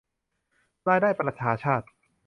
[0.87, 1.85] รายได้ประชาชาติ